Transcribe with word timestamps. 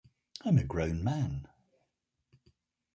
I'm 0.43 0.57
a 0.57 0.63
grown 0.63 1.03
man. 1.03 1.47